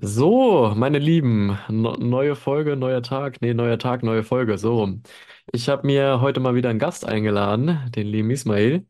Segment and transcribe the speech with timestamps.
[0.00, 5.02] So, meine Lieben, no neue Folge, neuer Tag, nee, neuer Tag, neue Folge, so rum.
[5.52, 8.86] Ich habe mir heute mal wieder einen Gast eingeladen, den lieben Ismail,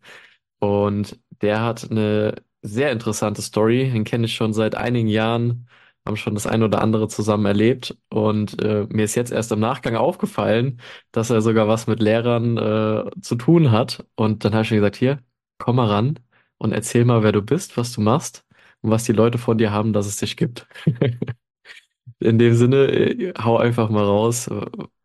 [0.60, 5.68] und der hat eine sehr interessante Story, den kenne ich schon seit einigen Jahren,
[6.06, 7.96] haben schon das ein oder andere zusammen erlebt.
[8.10, 10.80] Und äh, mir ist jetzt erst im Nachgang aufgefallen,
[11.12, 14.06] dass er sogar was mit Lehrern äh, zu tun hat.
[14.16, 15.20] Und dann habe ich mir gesagt, hier,
[15.58, 16.18] komm mal ran
[16.58, 18.44] und erzähl mal, wer du bist, was du machst
[18.82, 20.66] und was die Leute von dir haben, dass es dich gibt.
[22.20, 24.50] In dem Sinne, äh, hau einfach mal raus.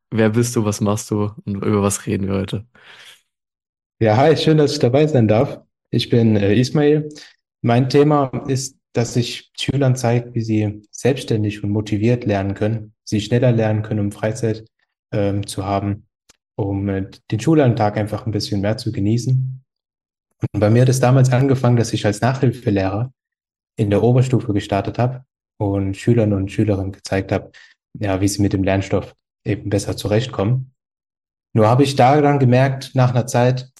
[0.10, 2.66] Wer bist du, was machst du und über was reden wir heute?
[4.00, 5.62] Ja, hi, schön, dass ich dabei sein darf.
[5.90, 7.10] Ich bin äh, Ismail.
[7.62, 13.22] Mein Thema ist, dass ich Schülern zeige, wie sie selbstständig und motiviert lernen können, sie
[13.22, 14.66] schneller lernen können, um Freizeit
[15.12, 16.08] ähm, zu haben,
[16.56, 19.64] um äh, den Schulalltag einfach ein bisschen mehr zu genießen.
[20.52, 23.12] Und bei mir hat es damals angefangen, dass ich als Nachhilfelehrer
[23.76, 25.26] in der Oberstufe gestartet habe
[25.58, 27.52] und Schülern und Schülerinnen gezeigt habe,
[28.00, 29.16] ja, wie sie mit dem Lernstoff
[29.46, 30.74] eben besser zurechtkommen.
[31.54, 33.72] Nur habe ich da dann gemerkt, nach einer Zeit,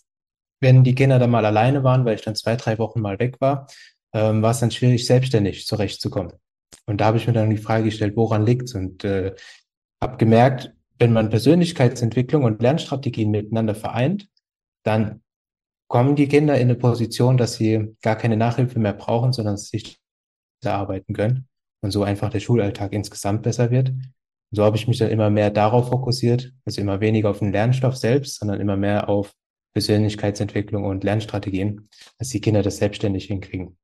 [0.62, 3.42] wenn die Kinder dann mal alleine waren, weil ich dann zwei, drei Wochen mal weg
[3.42, 3.68] war,
[4.14, 6.34] ähm, war es dann schwierig, selbstständig zurechtzukommen.
[6.86, 8.76] Und da habe ich mir dann die Frage gestellt, woran liegt's?
[8.76, 9.36] Und äh,
[10.02, 14.28] habe gemerkt, wenn man Persönlichkeitsentwicklung und Lernstrategien miteinander vereint,
[14.84, 15.23] dann
[15.88, 20.00] kommen die Kinder in eine Position, dass sie gar keine Nachhilfe mehr brauchen, sondern sich
[20.64, 21.48] erarbeiten können
[21.82, 23.90] und so einfach der Schulalltag insgesamt besser wird.
[23.90, 27.52] Und so habe ich mich dann immer mehr darauf fokussiert, also immer weniger auf den
[27.52, 29.34] Lernstoff selbst, sondern immer mehr auf
[29.74, 33.78] Persönlichkeitsentwicklung und Lernstrategien, dass die Kinder das selbstständig hinkriegen.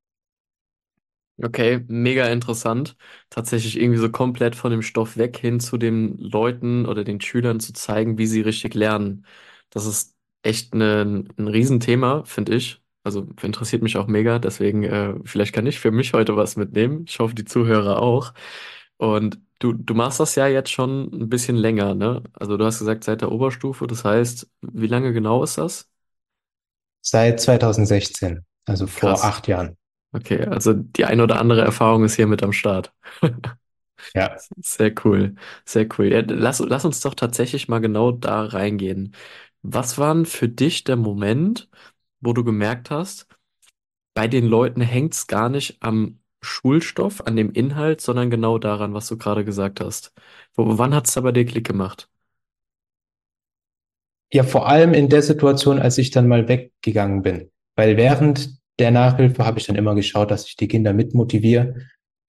[1.41, 2.97] Okay, mega interessant.
[3.29, 7.61] Tatsächlich irgendwie so komplett von dem Stoff weg hin zu den Leuten oder den Schülern
[7.61, 9.25] zu zeigen, wie sie richtig lernen.
[9.69, 12.81] Das ist echt eine, ein Riesenthema, finde ich.
[13.03, 14.39] Also interessiert mich auch mega.
[14.39, 17.05] Deswegen, äh, vielleicht kann ich für mich heute was mitnehmen.
[17.07, 18.33] Ich hoffe, die Zuhörer auch.
[18.97, 22.23] Und du, du machst das ja jetzt schon ein bisschen länger, ne?
[22.33, 23.87] Also du hast gesagt, seit der Oberstufe.
[23.87, 25.89] Das heißt, wie lange genau ist das?
[27.01, 29.25] Seit 2016, also vor Krass.
[29.25, 29.75] acht Jahren.
[30.13, 32.93] Okay, also die ein oder andere Erfahrung ist hier mit am Start.
[34.13, 35.35] Ja, Sehr cool,
[35.65, 36.07] sehr cool.
[36.11, 39.13] Ja, lass, lass uns doch tatsächlich mal genau da reingehen.
[39.61, 41.69] Was war denn für dich der Moment,
[42.21, 43.27] wo du gemerkt hast,
[44.15, 48.93] bei den Leuten hängt es gar nicht am Schulstoff, an dem Inhalt, sondern genau daran,
[48.93, 50.13] was du gerade gesagt hast?
[50.55, 52.09] Wo, wann hat es da bei dir Klick gemacht?
[54.31, 57.49] ja, vor allem in der Situation, als ich dann mal weggegangen bin.
[57.75, 61.75] Weil während der Nachhilfe habe ich dann immer geschaut, dass ich die Kinder mitmotiviere,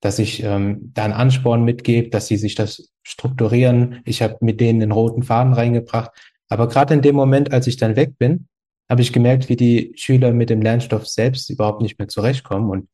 [0.00, 4.00] dass ich ähm, da einen Ansporn mitgebe, dass sie sich das strukturieren.
[4.04, 6.10] Ich habe mit denen den roten Faden reingebracht.
[6.50, 8.48] Aber gerade in dem Moment, als ich dann weg bin,
[8.90, 12.88] habe ich gemerkt, wie die Schüler mit dem Lernstoff selbst überhaupt nicht mehr zurechtkommen und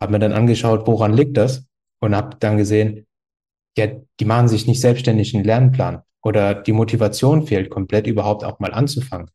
[0.00, 1.64] habe mir dann angeschaut, woran liegt das?
[2.00, 3.06] Und habe dann gesehen,
[3.76, 3.88] ja,
[4.20, 8.72] die machen sich nicht selbstständig einen Lernplan oder die Motivation fehlt komplett überhaupt auch mal
[8.72, 9.30] anzufangen.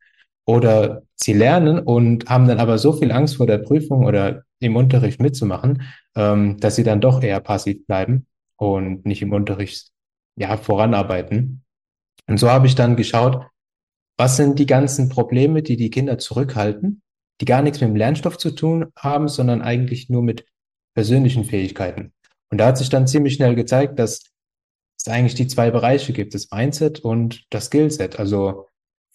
[0.45, 4.75] Oder sie lernen und haben dann aber so viel Angst vor der Prüfung oder im
[4.75, 5.83] Unterricht mitzumachen,
[6.15, 9.89] ähm, dass sie dann doch eher passiv bleiben und nicht im Unterricht
[10.35, 11.63] ja voranarbeiten.
[12.27, 13.47] Und so habe ich dann geschaut,
[14.17, 17.01] was sind die ganzen Probleme, die die Kinder zurückhalten,
[17.41, 20.45] die gar nichts mit dem Lernstoff zu tun haben, sondern eigentlich nur mit
[20.95, 22.13] persönlichen Fähigkeiten.
[22.51, 24.31] Und da hat sich dann ziemlich schnell gezeigt, dass
[24.97, 28.19] es eigentlich die zwei Bereiche gibt, das Mindset und das Skillset.
[28.19, 28.67] Also auf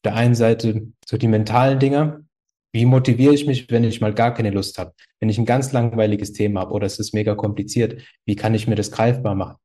[0.05, 2.25] der einen Seite so die mentalen Dinge.
[2.73, 4.93] Wie motiviere ich mich, wenn ich mal gar keine Lust habe?
[5.21, 8.67] Wenn ich ein ganz langweiliges Thema habe oder es ist mega kompliziert, wie kann ich
[8.67, 9.57] mir das greifbar machen?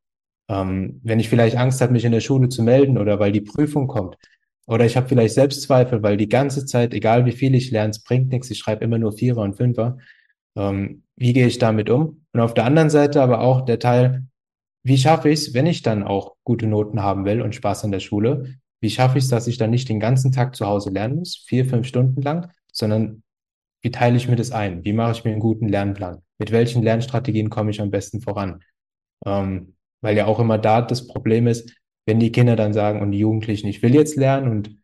[0.50, 3.42] Ähm, wenn ich vielleicht Angst habe, mich in der Schule zu melden oder weil die
[3.42, 4.16] Prüfung kommt.
[4.66, 8.04] Oder ich habe vielleicht Selbstzweifel, weil die ganze Zeit, egal wie viel ich lerne, es
[8.04, 9.98] bringt nichts, ich schreibe immer nur Vierer und Fünfer.
[10.56, 12.26] Ähm, wie gehe ich damit um?
[12.32, 14.26] Und auf der anderen Seite aber auch der Teil,
[14.84, 17.92] wie schaffe ich es, wenn ich dann auch gute Noten haben will und Spaß an
[17.92, 18.56] der Schule?
[18.82, 21.38] Wie schaffe ich es, dass ich dann nicht den ganzen Tag zu Hause lernen muss,
[21.48, 23.24] vier, fünf Stunden lang, sondern
[23.82, 24.84] wie teile ich mir das ein?
[24.84, 26.22] Wie mache ich mir einen guten Lernplan?
[26.38, 28.62] Mit welchen Lernstrategien komme ich am besten voran?
[29.26, 31.74] Ähm, weil ja auch immer da das Problem ist,
[32.06, 34.78] wenn die Kinder dann sagen und die Jugendlichen, ich will jetzt lernen und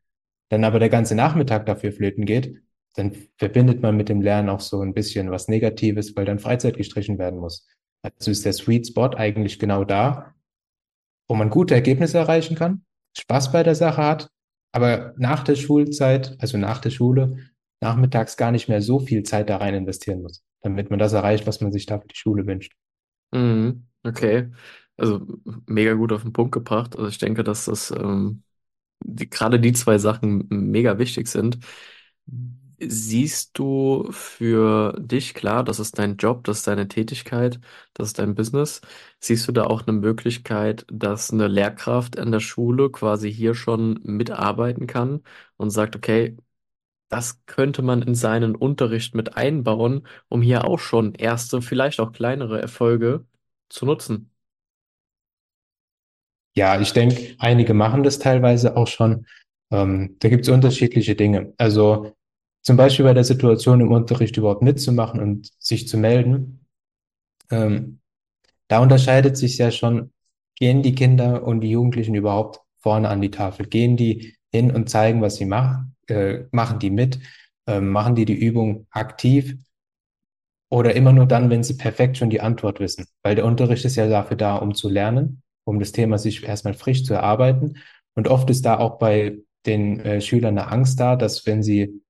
[0.50, 2.62] dann aber der ganze Nachmittag dafür flöten geht,
[2.96, 6.78] dann verbindet man mit dem Lernen auch so ein bisschen was Negatives, weil dann Freizeit
[6.78, 7.68] gestrichen werden muss.
[8.02, 10.34] Also ist der Sweet Spot eigentlich genau da,
[11.28, 12.84] wo man gute Ergebnisse erreichen kann,
[13.18, 14.30] Spaß bei der Sache hat,
[14.72, 17.38] aber nach der Schulzeit, also nach der Schule,
[17.82, 21.48] nachmittags gar nicht mehr so viel Zeit da rein investieren muss, damit man das erreicht,
[21.48, 22.74] was man sich da für die Schule wünscht.
[23.32, 24.50] Mhm, okay.
[25.00, 25.26] Also
[25.68, 26.96] mega gut auf den Punkt gebracht.
[26.98, 28.44] Also ich denke, dass das ähm,
[29.02, 31.60] die, gerade die zwei Sachen mega wichtig sind.
[32.82, 37.60] Siehst du für dich, klar, das ist dein Job, das ist deine Tätigkeit,
[37.94, 38.80] das ist dein Business.
[39.20, 44.00] Siehst du da auch eine Möglichkeit, dass eine Lehrkraft an der Schule quasi hier schon
[44.04, 45.24] mitarbeiten kann
[45.58, 46.38] und sagt, okay,
[47.10, 52.12] das könnte man in seinen Unterricht mit einbauen, um hier auch schon erste, vielleicht auch
[52.14, 53.26] kleinere Erfolge
[53.70, 54.32] zu nutzen?
[56.60, 59.26] Ja, ich denke, einige machen das teilweise auch schon.
[59.72, 61.54] Ähm, da gibt es unterschiedliche Dinge.
[61.58, 62.18] Also
[62.64, 66.66] zum Beispiel bei der Situation im Unterricht überhaupt mitzumachen und sich zu melden.
[67.50, 68.02] Ähm,
[68.68, 70.12] da unterscheidet sich ja schon,
[70.56, 73.66] gehen die Kinder und die Jugendlichen überhaupt vorne an die Tafel?
[73.66, 75.96] Gehen die hin und zeigen, was sie machen?
[76.10, 77.20] Äh, machen die mit?
[77.68, 79.56] Ähm, machen die die Übung aktiv?
[80.70, 83.06] Oder immer nur dann, wenn sie perfekt schon die Antwort wissen?
[83.24, 86.74] Weil der Unterricht ist ja dafür da, um zu lernen, um das Thema sich erstmal
[86.74, 87.78] frisch zu erarbeiten.
[88.16, 92.02] Und oft ist da auch bei den äh, Schülern eine Angst da, dass wenn sie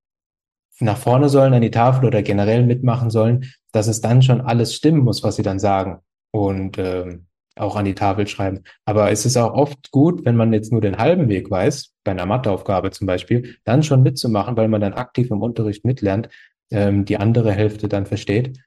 [0.80, 4.74] nach vorne sollen an die Tafel oder generell mitmachen sollen, dass es dann schon alles
[4.74, 5.98] stimmen muss, was sie dann sagen
[6.32, 7.26] und ähm,
[7.56, 8.62] auch an die Tafel schreiben.
[8.86, 12.12] Aber es ist auch oft gut, wenn man jetzt nur den halben Weg weiß, bei
[12.12, 16.30] einer Matheaufgabe zum Beispiel, dann schon mitzumachen, weil man dann aktiv im Unterricht mitlernt,
[16.70, 18.58] ähm, die andere Hälfte dann versteht.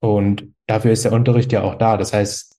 [0.00, 1.96] Und dafür ist der Unterricht ja auch da.
[1.96, 2.55] Das heißt,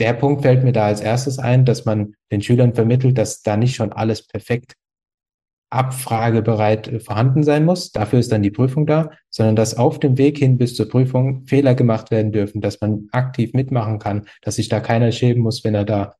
[0.00, 3.56] der Punkt fällt mir da als erstes ein, dass man den Schülern vermittelt, dass da
[3.56, 4.74] nicht schon alles perfekt
[5.74, 7.90] abfragebereit äh, vorhanden sein muss.
[7.90, 11.46] Dafür ist dann die Prüfung da, sondern dass auf dem Weg hin bis zur Prüfung
[11.46, 15.64] Fehler gemacht werden dürfen, dass man aktiv mitmachen kann, dass sich da keiner schämen muss,
[15.64, 16.14] wenn er da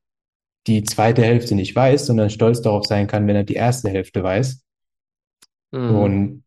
[0.67, 4.23] die zweite Hälfte nicht weiß, sondern stolz darauf sein kann, wenn er die erste Hälfte
[4.23, 4.63] weiß.
[5.71, 5.95] Mhm.
[5.95, 6.43] Und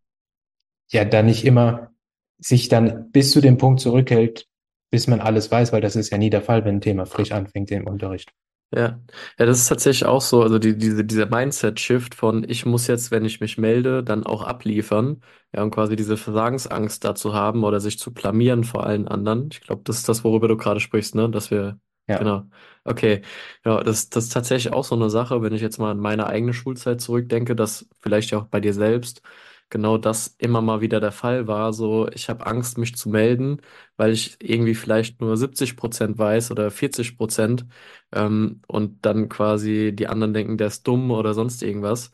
[0.91, 1.91] ja, dann nicht immer
[2.39, 4.47] sich dann bis zu dem Punkt zurückhält,
[4.91, 7.33] bis man alles weiß, weil das ist ja nie der Fall, wenn ein Thema frisch
[7.33, 8.33] anfängt im Unterricht.
[8.71, 9.01] Ja,
[9.39, 10.43] ja, das ist tatsächlich auch so.
[10.43, 14.43] Also die, diese, dieser Mindset-Shift von ich muss jetzt, wenn ich mich melde, dann auch
[14.43, 15.23] abliefern.
[15.55, 19.49] Ja, und quasi diese Versagensangst dazu haben oder sich zu blamieren vor allen anderen.
[19.53, 21.31] Ich glaube, das ist das, worüber du gerade sprichst, ne?
[21.31, 22.19] Dass wir, Ja.
[22.19, 22.43] genau.
[22.85, 23.23] Okay.
[23.65, 26.27] Ja, das, das ist tatsächlich auch so eine Sache, wenn ich jetzt mal an meine
[26.27, 29.23] eigene Schulzeit zurückdenke, dass vielleicht ja auch bei dir selbst
[29.71, 31.73] genau das immer mal wieder der Fall war.
[31.73, 33.61] So, ich habe Angst, mich zu melden,
[33.97, 37.67] weil ich irgendwie vielleicht nur 70 Prozent weiß oder 40 Prozent
[38.13, 42.11] ähm, und dann quasi die anderen denken, der ist dumm oder sonst irgendwas.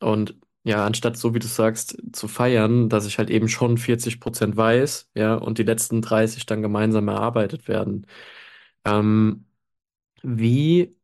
[0.00, 4.20] Und ja, anstatt so wie du sagst, zu feiern, dass ich halt eben schon 40
[4.20, 8.06] Prozent weiß, ja, und die letzten 30 dann gemeinsam erarbeitet werden.
[8.84, 9.46] Ähm,
[10.22, 10.96] wie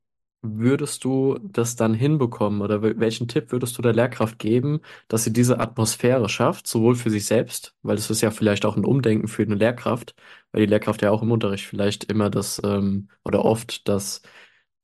[0.42, 5.25] würdest du das dann hinbekommen oder wel- welchen Tipp würdest du der Lehrkraft geben, dass
[5.25, 8.84] sie diese Atmosphäre schafft, sowohl für sich selbst, weil es ist ja vielleicht auch ein
[8.84, 10.14] Umdenken für eine Lehrkraft,
[10.52, 14.22] weil die Lehrkraft ja auch im Unterricht vielleicht immer das ähm, oder oft das,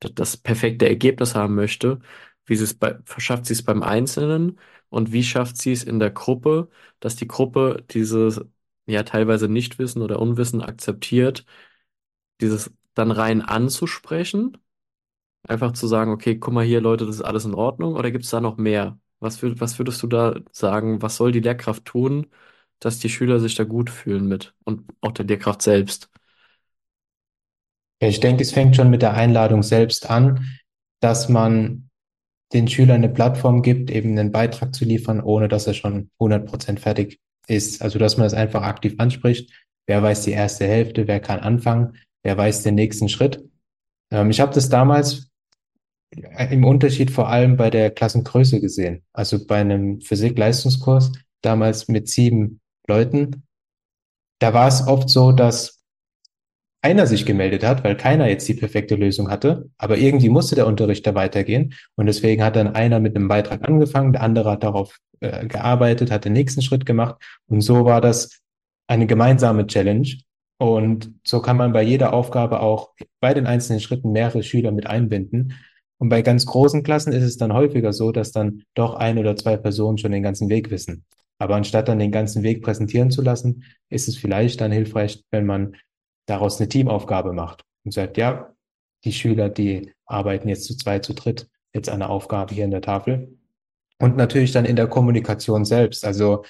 [0.00, 2.00] das, das perfekte Ergebnis haben möchte.
[2.44, 4.58] Wie sie es bei, verschafft sie es beim Einzelnen
[4.88, 6.68] und wie schafft sie es in der Gruppe,
[7.00, 8.40] dass die Gruppe dieses
[8.86, 11.44] ja teilweise Nichtwissen oder Unwissen akzeptiert,
[12.40, 14.56] dieses dann rein anzusprechen
[15.48, 18.24] Einfach zu sagen, okay, guck mal hier, Leute, das ist alles in Ordnung, oder gibt
[18.24, 18.98] es da noch mehr?
[19.20, 21.02] Was, würd, was würdest du da sagen?
[21.02, 22.26] Was soll die Lehrkraft tun,
[22.80, 26.10] dass die Schüler sich da gut fühlen mit und auch der Lehrkraft selbst?
[27.98, 30.46] Ich denke, es fängt schon mit der Einladung selbst an,
[31.00, 31.88] dass man
[32.52, 36.80] den Schülern eine Plattform gibt, eben einen Beitrag zu liefern, ohne dass er schon 100%
[36.80, 37.82] fertig ist.
[37.82, 39.50] Also, dass man das einfach aktiv anspricht.
[39.86, 43.42] Wer weiß die erste Hälfte, wer kann anfangen, wer weiß den nächsten Schritt.
[44.10, 45.30] Ähm, ich habe das damals
[46.10, 49.02] im Unterschied vor allem bei der Klassengröße gesehen.
[49.12, 53.42] Also bei einem Physik-Leistungskurs, damals mit sieben Leuten,
[54.38, 55.76] da war es oft so, dass
[56.82, 60.66] einer sich gemeldet hat, weil keiner jetzt die perfekte Lösung hatte, aber irgendwie musste der
[60.66, 64.62] Unterricht da weitergehen und deswegen hat dann einer mit einem Beitrag angefangen, der andere hat
[64.62, 67.16] darauf äh, gearbeitet, hat den nächsten Schritt gemacht
[67.48, 68.40] und so war das
[68.86, 70.06] eine gemeinsame Challenge
[70.58, 74.86] und so kann man bei jeder Aufgabe auch bei den einzelnen Schritten mehrere Schüler mit
[74.86, 75.54] einbinden
[75.98, 79.36] und bei ganz großen Klassen ist es dann häufiger so, dass dann doch ein oder
[79.36, 81.04] zwei Personen schon den ganzen Weg wissen.
[81.38, 85.46] Aber anstatt dann den ganzen Weg präsentieren zu lassen, ist es vielleicht dann hilfreich, wenn
[85.46, 85.76] man
[86.26, 88.54] daraus eine Teamaufgabe macht und sagt, ja,
[89.04, 92.70] die Schüler, die arbeiten jetzt zu zweit, zu dritt jetzt an der Aufgabe hier in
[92.70, 93.38] der Tafel.
[93.98, 96.04] Und natürlich dann in der Kommunikation selbst.
[96.04, 96.44] Also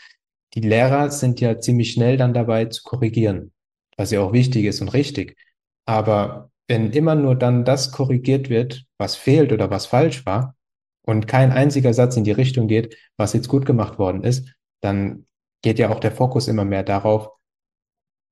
[0.54, 3.52] die Lehrer sind ja ziemlich schnell dann dabei zu korrigieren,
[3.96, 5.36] was ja auch wichtig ist und richtig.
[5.84, 10.56] Aber wenn immer nur dann das korrigiert wird, was fehlt oder was falsch war
[11.06, 15.26] und kein einziger Satz in die Richtung geht, was jetzt gut gemacht worden ist, dann
[15.62, 17.30] geht ja auch der Fokus immer mehr darauf,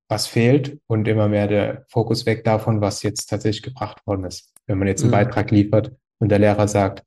[0.09, 4.53] was fehlt und immer mehr der Fokus weg davon, was jetzt tatsächlich gebracht worden ist.
[4.67, 5.17] Wenn man jetzt einen Mhm.
[5.17, 7.05] Beitrag liefert und der Lehrer sagt,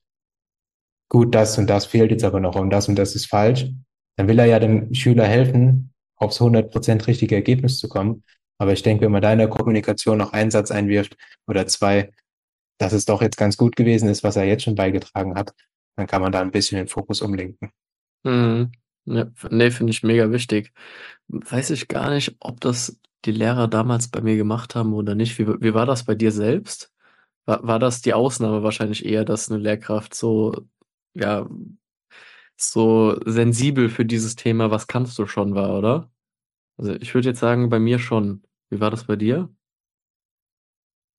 [1.10, 3.70] gut, das und das fehlt jetzt aber noch und das und das ist falsch,
[4.18, 8.24] dann will er ja dem Schüler helfen, aufs 100% richtige Ergebnis zu kommen.
[8.58, 11.16] Aber ich denke, wenn man da in der Kommunikation noch einen Satz einwirft
[11.48, 12.12] oder zwei,
[12.80, 15.54] dass es doch jetzt ganz gut gewesen ist, was er jetzt schon beigetragen hat,
[15.96, 17.72] dann kann man da ein bisschen den Fokus umlenken.
[18.24, 18.72] Mhm.
[19.06, 20.74] Ja, nee, finde ich mega wichtig.
[21.28, 25.40] Weiß ich gar nicht, ob das die Lehrer damals bei mir gemacht haben oder nicht.
[25.40, 26.92] Wie, wie war das bei dir selbst?
[27.46, 30.68] War, war das die Ausnahme wahrscheinlich eher, dass eine Lehrkraft so,
[31.14, 31.48] ja,
[32.58, 36.12] so sensibel für dieses Thema, was kannst du schon war, oder?
[36.78, 38.44] Also ich würde jetzt sagen, bei mir schon.
[38.70, 39.50] Wie war das bei dir?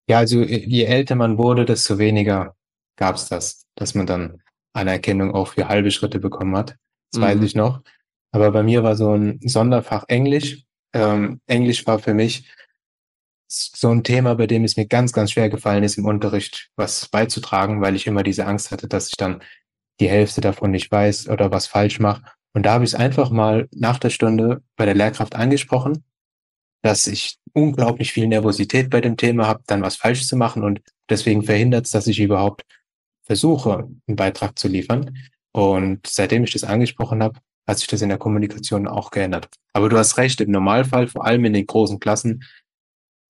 [0.09, 2.57] Ja, also je älter man wurde, desto weniger
[2.97, 6.76] gab es das, dass man dann Anerkennung auch für halbe Schritte bekommen hat.
[7.12, 7.45] Das weiß Mhm.
[7.45, 7.83] ich noch.
[8.33, 10.62] Aber bei mir war so ein Sonderfach Englisch.
[10.95, 12.49] Ähm, Englisch war für mich
[13.50, 17.09] so ein Thema, bei dem es mir ganz, ganz schwer gefallen ist, im Unterricht was
[17.09, 19.43] beizutragen, weil ich immer diese Angst hatte, dass ich dann
[20.00, 22.23] die Hälfte davon nicht weiß oder was falsch mache.
[22.55, 26.05] Und da habe ich es einfach mal nach der Stunde bei der Lehrkraft angesprochen,
[26.83, 30.81] dass ich unglaublich viel Nervosität bei dem Thema habe, dann was falsch zu machen und
[31.09, 32.63] deswegen verhindert es, dass ich überhaupt
[33.23, 35.17] versuche, einen Beitrag zu liefern.
[35.53, 39.49] Und seitdem ich das angesprochen habe, hat sich das in der Kommunikation auch geändert.
[39.73, 42.45] Aber du hast recht, im Normalfall, vor allem in den großen Klassen,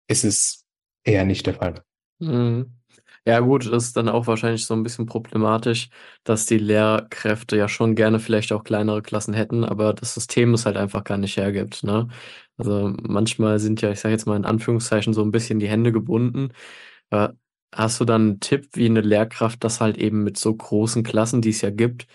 [0.08, 0.64] ist es
[1.04, 1.82] eher nicht der Fall.
[2.20, 2.78] Mhm.
[3.26, 5.90] Ja, gut, ist dann auch wahrscheinlich so ein bisschen problematisch,
[6.24, 10.64] dass die Lehrkräfte ja schon gerne vielleicht auch kleinere Klassen hätten, aber das System es
[10.64, 12.08] halt einfach gar nicht hergibt, ne?
[12.58, 15.92] Also manchmal sind ja, ich sage jetzt mal in Anführungszeichen, so ein bisschen die Hände
[15.92, 16.52] gebunden.
[17.10, 17.30] Äh,
[17.74, 21.42] hast du dann einen Tipp, wie eine Lehrkraft das halt eben mit so großen Klassen,
[21.42, 22.08] die es ja gibt,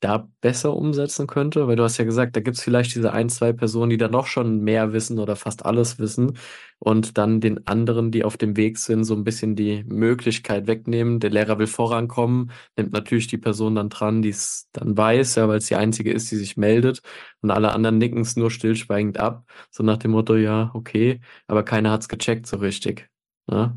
[0.00, 1.66] da besser umsetzen könnte?
[1.68, 4.12] Weil du hast ja gesagt, da gibt es vielleicht diese ein, zwei Personen, die dann
[4.12, 6.38] doch schon mehr wissen oder fast alles wissen
[6.78, 11.20] und dann den anderen, die auf dem Weg sind, so ein bisschen die Möglichkeit wegnehmen.
[11.20, 15.48] Der Lehrer will vorankommen, nimmt natürlich die Person dann dran, die es dann weiß, ja,
[15.48, 17.02] weil es die einzige ist, die sich meldet
[17.42, 21.64] und alle anderen nicken es nur stillschweigend ab, so nach dem Motto, ja, okay, aber
[21.64, 23.08] keiner hat es gecheckt so richtig.
[23.46, 23.76] Ne?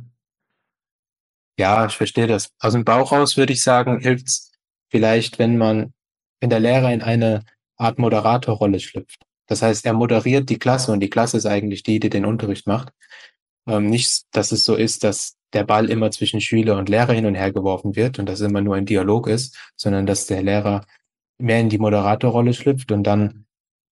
[1.57, 2.49] Ja, ich verstehe das.
[2.59, 4.51] Aus dem Bauch raus würde ich sagen, hilft es
[4.89, 5.93] vielleicht, wenn man,
[6.41, 7.43] wenn der Lehrer in eine
[7.77, 9.21] Art Moderatorrolle schlüpft.
[9.47, 12.67] Das heißt, er moderiert die Klasse und die Klasse ist eigentlich die, die den Unterricht
[12.67, 12.89] macht.
[13.67, 17.25] Ähm, nicht, dass es so ist, dass der Ball immer zwischen Schüler und Lehrer hin
[17.25, 20.41] und her geworfen wird und dass es immer nur ein Dialog ist, sondern dass der
[20.41, 20.85] Lehrer
[21.37, 23.45] mehr in die Moderatorrolle schlüpft und dann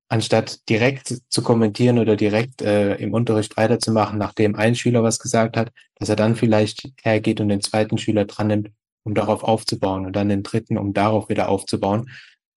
[0.08, 5.56] anstatt direkt zu kommentieren oder direkt äh, im Unterricht weiterzumachen, nachdem ein Schüler was gesagt
[5.56, 8.72] hat, dass er dann vielleicht hergeht und den zweiten Schüler dran nimmt,
[9.04, 12.10] um darauf aufzubauen und dann den dritten, um darauf wieder aufzubauen,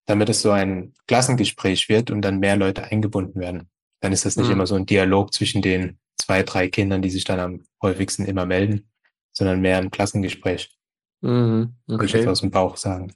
[0.07, 3.69] damit es so ein Klassengespräch wird und dann mehr Leute eingebunden werden.
[4.01, 4.53] Dann ist das nicht Mhm.
[4.55, 8.47] immer so ein Dialog zwischen den zwei, drei Kindern, die sich dann am häufigsten immer
[8.47, 8.89] melden,
[9.33, 10.71] sondern mehr ein Klassengespräch,
[11.21, 11.75] Mhm.
[11.97, 12.29] würde ich jetzt Okay.
[12.29, 13.15] aus dem Bauch sagen.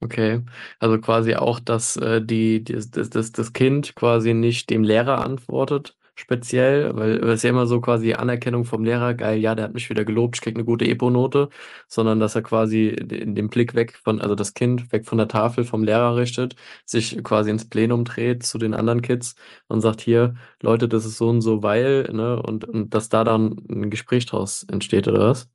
[0.00, 0.42] Okay,
[0.80, 5.24] also quasi auch, dass äh, die, die das, das, das Kind quasi nicht dem Lehrer
[5.24, 9.66] antwortet, speziell, weil es ist ja immer so quasi Anerkennung vom Lehrer, geil, ja, der
[9.66, 11.48] hat mich wieder gelobt, ich krieg eine gute EPO-Note,
[11.88, 15.28] sondern dass er quasi den, den Blick weg von, also das Kind weg von der
[15.28, 16.56] Tafel vom Lehrer richtet,
[16.86, 19.34] sich quasi ins Plenum dreht zu den anderen Kids
[19.68, 23.24] und sagt, hier, Leute, das ist so und so, weil, ne, und, und dass da
[23.24, 25.48] dann ein Gespräch draus entsteht, oder was?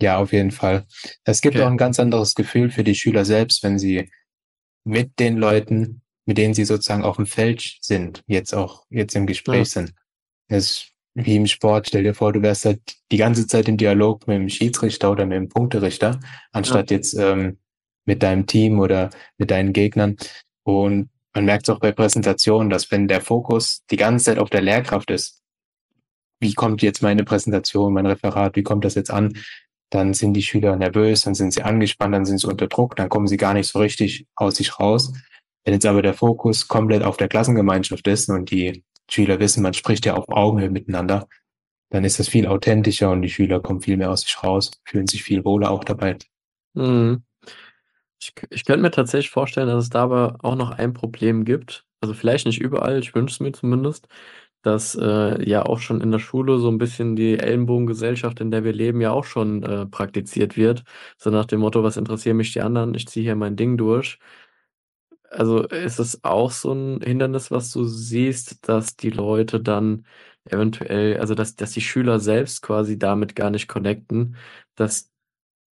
[0.00, 0.86] Ja, auf jeden Fall.
[1.24, 1.60] Es gibt Okay.
[1.60, 4.10] auch ein ganz anderes Gefühl für die Schüler selbst, wenn sie
[4.84, 9.26] mit den Leuten, mit denen sie sozusagen auf dem Feld sind, jetzt auch jetzt im
[9.26, 9.94] Gespräch sind.
[10.48, 11.88] Das ist wie im Sport.
[11.88, 12.80] Stell dir vor, du wärst halt
[13.10, 16.20] die ganze Zeit im Dialog mit dem Schiedsrichter oder mit dem Punkterichter,
[16.52, 17.58] anstatt jetzt ähm,
[18.04, 20.16] mit deinem Team oder mit deinen Gegnern.
[20.62, 24.50] Und man merkt es auch bei Präsentationen, dass wenn der Fokus die ganze Zeit auf
[24.50, 25.42] der Lehrkraft ist,
[26.40, 29.38] wie kommt jetzt meine Präsentation, mein Referat, wie kommt das jetzt an?
[29.90, 33.08] Dann sind die Schüler nervös, dann sind sie angespannt, dann sind sie unter Druck, dann
[33.08, 35.12] kommen sie gar nicht so richtig aus sich raus.
[35.66, 39.74] Wenn jetzt aber der Fokus komplett auf der Klassengemeinschaft ist und die Schüler wissen, man
[39.74, 41.26] spricht ja auf Augenhöhe miteinander,
[41.90, 45.08] dann ist das viel authentischer und die Schüler kommen viel mehr aus sich raus, fühlen
[45.08, 46.18] sich viel wohler auch dabei.
[46.74, 47.24] Mhm.
[48.20, 51.84] Ich, ich könnte mir tatsächlich vorstellen, dass es da aber auch noch ein Problem gibt.
[52.00, 54.06] Also vielleicht nicht überall, ich wünsche es mir zumindest,
[54.62, 58.62] dass äh, ja auch schon in der Schule so ein bisschen die Ellenbogengesellschaft, in der
[58.62, 60.84] wir leben, ja auch schon äh, praktiziert wird.
[61.18, 62.94] So nach dem Motto, was interessieren mich die anderen?
[62.94, 64.20] Ich ziehe hier mein Ding durch.
[65.30, 70.06] Also ist es auch so ein Hindernis, was du siehst, dass die Leute dann
[70.44, 74.36] eventuell, also dass, dass die Schüler selbst quasi damit gar nicht connecten,
[74.76, 75.10] dass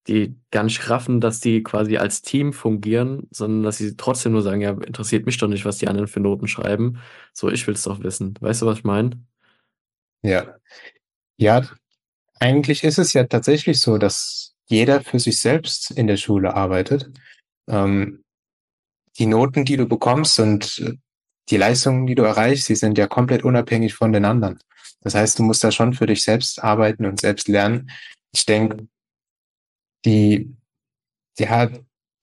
[0.06, 4.42] die gar nicht raffen, dass die quasi als Team fungieren, sondern dass sie trotzdem nur
[4.42, 7.00] sagen, ja, interessiert mich doch nicht, was die anderen für Noten schreiben.
[7.32, 8.34] So, ich will's doch wissen.
[8.40, 9.11] Weißt du, was ich meine?
[10.23, 10.56] Ja.
[11.37, 11.66] Ja,
[12.38, 17.11] eigentlich ist es ja tatsächlich so, dass jeder für sich selbst in der Schule arbeitet.
[17.66, 18.23] Ähm,
[19.18, 20.94] die Noten, die du bekommst und äh,
[21.50, 24.59] die Leistungen, die du erreichst, die sind ja komplett unabhängig von den anderen.
[25.02, 27.90] Das heißt, du musst da schon für dich selbst arbeiten und selbst lernen.
[28.33, 28.88] Ich denke,
[30.04, 30.54] die,
[31.38, 31.71] ja,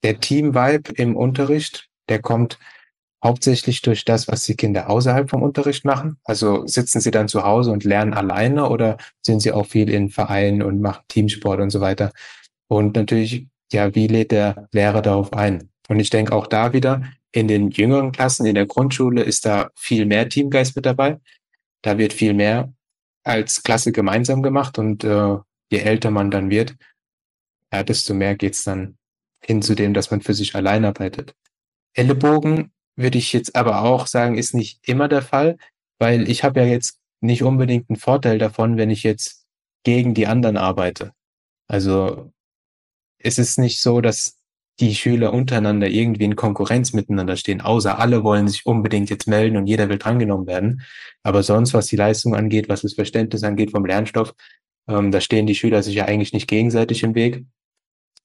[0.02, 2.58] der Team-Vibe im Unterricht, der kommt
[3.24, 6.18] hauptsächlich durch das, was die Kinder außerhalb vom Unterricht machen?
[6.24, 10.10] Also sitzen sie dann zu Hause und lernen alleine oder sind sie auch viel in
[10.10, 12.12] Vereinen und machen Teamsport und so weiter?
[12.68, 15.71] Und natürlich, ja, wie lädt der Lehrer darauf ein?
[15.88, 19.70] Und ich denke auch da wieder, in den jüngeren Klassen, in der Grundschule ist da
[19.74, 21.18] viel mehr Teamgeist mit dabei.
[21.82, 22.72] Da wird viel mehr
[23.24, 25.36] als Klasse gemeinsam gemacht und äh,
[25.70, 26.76] je älter man dann wird,
[27.72, 28.98] ja, desto mehr geht's dann
[29.42, 31.34] hin zu dem, dass man für sich allein arbeitet.
[31.94, 35.56] Ellenbogen würde ich jetzt aber auch sagen, ist nicht immer der Fall,
[35.98, 39.46] weil ich habe ja jetzt nicht unbedingt einen Vorteil davon, wenn ich jetzt
[39.84, 41.12] gegen die anderen arbeite.
[41.68, 42.32] Also
[43.18, 44.38] es ist nicht so, dass
[44.80, 49.56] die Schüler untereinander irgendwie in Konkurrenz miteinander stehen, außer alle wollen sich unbedingt jetzt melden
[49.56, 50.82] und jeder will drangenommen werden.
[51.22, 54.34] Aber sonst, was die Leistung angeht, was das Verständnis angeht vom Lernstoff,
[54.88, 57.44] ähm, da stehen die Schüler sich ja eigentlich nicht gegenseitig im Weg.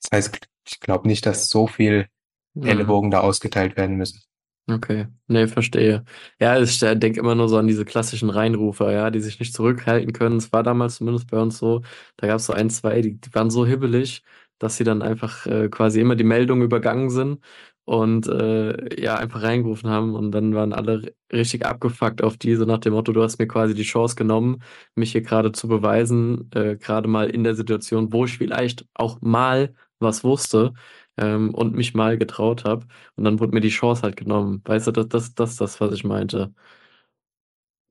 [0.01, 2.07] Das heißt, ich glaube nicht, dass so viel
[2.55, 4.21] Ellenbogen da ausgeteilt werden müssen.
[4.69, 6.03] Okay, nee, verstehe.
[6.41, 9.53] Ja, ich äh, denke immer nur so an diese klassischen Reinrufer, ja, die sich nicht
[9.53, 10.37] zurückhalten können.
[10.37, 11.83] Es war damals zumindest bei uns so,
[12.17, 14.23] da gab es so ein, zwei, die, die waren so hibbelig,
[14.59, 17.39] dass sie dann einfach äh, quasi immer die Meldung übergangen sind
[17.85, 22.65] und äh, ja, einfach reingerufen haben und dann waren alle richtig abgefuckt auf die, so
[22.65, 24.61] nach dem Motto, du hast mir quasi die Chance genommen,
[24.95, 29.19] mich hier gerade zu beweisen, äh, gerade mal in der Situation, wo ich vielleicht auch
[29.21, 30.73] mal was wusste
[31.17, 32.85] ähm, und mich mal getraut habe.
[33.15, 34.61] Und dann wurde mir die Chance halt genommen.
[34.65, 36.53] Weißt du, das, das, das das, was ich meinte.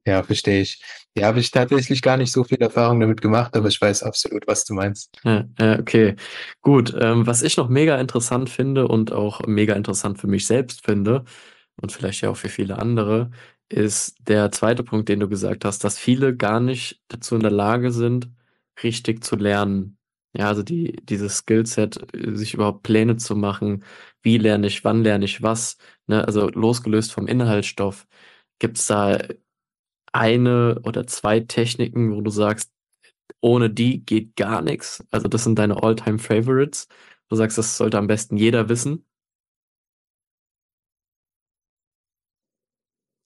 [0.07, 0.81] Ja, verstehe ich.
[1.17, 4.47] Ja, habe ich tatsächlich gar nicht so viel Erfahrung damit gemacht, aber ich weiß absolut,
[4.47, 5.19] was du meinst.
[5.25, 5.45] Ja,
[5.81, 6.15] okay,
[6.63, 6.95] gut.
[6.99, 11.25] Ähm, was ich noch mega interessant finde und auch mega interessant für mich selbst finde
[11.81, 13.31] und vielleicht ja auch für viele andere,
[13.69, 17.51] ist der zweite Punkt, den du gesagt hast, dass viele gar nicht dazu in der
[17.51, 18.31] Lage sind,
[18.83, 19.99] richtig zu lernen.
[20.37, 23.85] Ja, also die, dieses Skillset, sich überhaupt Pläne zu machen,
[24.23, 26.25] wie lerne ich, wann lerne ich was, ne?
[26.27, 28.07] Also losgelöst vom Inhaltsstoff.
[28.59, 29.19] Gibt es da
[30.17, 32.71] eine oder zwei Techniken, wo du sagst,
[33.41, 35.05] ohne die geht gar nichts?
[35.11, 36.89] Also das sind deine All-Time Favorites.
[37.29, 39.05] Du sagst, das sollte am besten jeder wissen.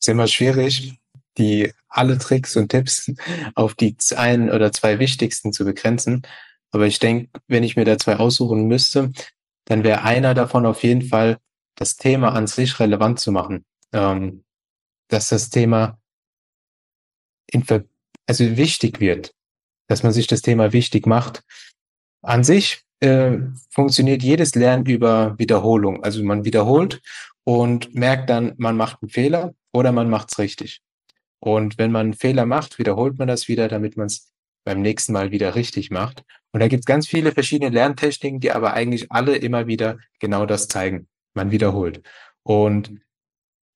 [0.00, 0.98] Ist immer schwierig,
[1.38, 3.12] die alle Tricks und Tipps
[3.54, 6.22] auf die ein oder zwei wichtigsten zu begrenzen.
[6.70, 9.12] Aber ich denke, wenn ich mir da zwei aussuchen müsste,
[9.66, 11.38] dann wäre einer davon auf jeden Fall,
[11.76, 13.64] das Thema an sich relevant zu machen.
[13.92, 14.44] Ähm,
[15.08, 15.99] dass das Thema
[17.52, 17.64] in,
[18.26, 19.34] also wichtig wird,
[19.88, 21.42] dass man sich das Thema wichtig macht.
[22.22, 23.38] An sich äh,
[23.70, 26.02] funktioniert jedes Lernen über Wiederholung.
[26.04, 27.00] Also man wiederholt
[27.44, 30.80] und merkt dann, man macht einen Fehler oder man macht es richtig.
[31.40, 34.30] Und wenn man einen Fehler macht, wiederholt man das wieder, damit man es
[34.64, 36.22] beim nächsten Mal wieder richtig macht.
[36.52, 40.46] Und da gibt es ganz viele verschiedene Lerntechniken, die aber eigentlich alle immer wieder genau
[40.46, 41.08] das zeigen.
[41.34, 42.02] Man wiederholt.
[42.42, 43.00] Und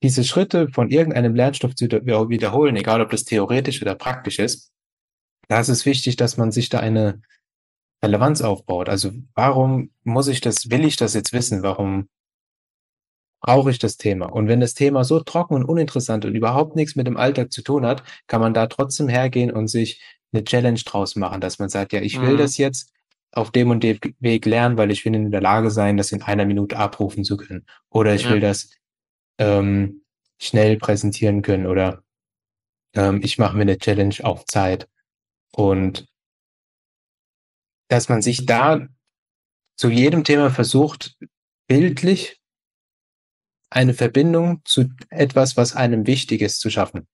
[0.05, 4.71] diese Schritte von irgendeinem Lernstoff zu wiederholen, egal ob das theoretisch oder praktisch ist,
[5.49, 7.23] da ist es wichtig, dass man sich da eine
[8.05, 8.91] Relevanz aufbaut.
[8.91, 11.63] Also warum muss ich das, will ich das jetzt wissen?
[11.63, 12.11] Warum
[13.41, 14.27] brauche ich das Thema?
[14.27, 17.63] Und wenn das Thema so trocken und uninteressant und überhaupt nichts mit dem Alltag zu
[17.63, 20.03] tun hat, kann man da trotzdem hergehen und sich
[20.35, 22.39] eine Challenge draus machen, dass man sagt, ja, ich will mhm.
[22.39, 22.93] das jetzt
[23.33, 26.21] auf dem und dem Weg lernen, weil ich will in der Lage sein, das in
[26.21, 27.65] einer Minute abrufen zu können.
[27.89, 28.31] Oder ich ja.
[28.33, 28.69] will das
[29.39, 30.05] ähm,
[30.39, 32.03] schnell präsentieren können oder
[32.95, 34.89] ähm, ich mache mir eine Challenge auf Zeit.
[35.53, 36.07] Und
[37.89, 38.89] dass man sich da
[39.77, 41.17] zu jedem Thema versucht,
[41.69, 42.41] bildlich
[43.71, 47.09] eine Verbindung zu etwas, was einem wichtig ist, zu schaffen.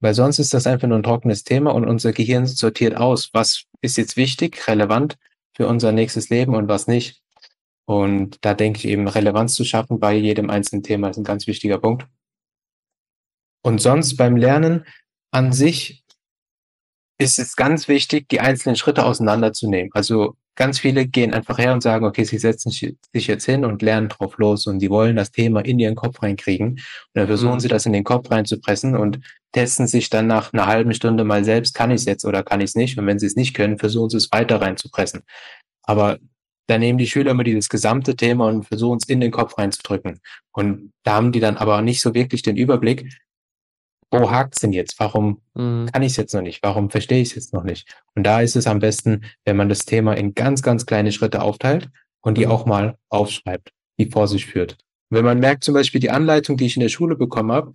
[0.00, 3.64] Weil sonst ist das einfach nur ein trockenes Thema und unser Gehirn sortiert aus, was
[3.80, 5.16] ist jetzt wichtig, relevant
[5.56, 7.23] für unser nächstes Leben und was nicht.
[7.86, 11.46] Und da denke ich eben, Relevanz zu schaffen bei jedem einzelnen Thema ist ein ganz
[11.46, 12.06] wichtiger Punkt.
[13.62, 14.84] Und sonst beim Lernen
[15.30, 16.04] an sich
[17.18, 19.90] ist es ganz wichtig, die einzelnen Schritte auseinanderzunehmen.
[19.94, 23.82] Also ganz viele gehen einfach her und sagen, okay, sie setzen sich jetzt hin und
[23.82, 26.70] lernen drauf los und die wollen das Thema in ihren Kopf reinkriegen.
[26.70, 26.80] Und
[27.14, 27.60] dann versuchen mhm.
[27.60, 29.20] sie das in den Kopf reinzupressen und
[29.52, 32.60] testen sich dann nach einer halben Stunde mal selbst, kann ich es jetzt oder kann
[32.60, 32.98] ich es nicht?
[32.98, 35.22] Und wenn sie es nicht können, versuchen sie es weiter reinzupressen.
[35.82, 36.18] Aber
[36.66, 40.20] dann nehmen die Schüler immer dieses gesamte Thema und versuchen es in den Kopf reinzudrücken.
[40.52, 43.12] Und da haben die dann aber nicht so wirklich den Überblick,
[44.10, 44.98] wo hakt's denn jetzt?
[44.98, 45.88] Warum mhm.
[45.92, 46.62] kann ich es jetzt noch nicht?
[46.62, 47.92] Warum verstehe ich es jetzt noch nicht?
[48.14, 51.42] Und da ist es am besten, wenn man das Thema in ganz, ganz kleine Schritte
[51.42, 52.52] aufteilt und die mhm.
[52.52, 54.78] auch mal aufschreibt, die vor sich führt.
[55.10, 57.72] Wenn man merkt zum Beispiel die Anleitung, die ich in der Schule bekommen habe,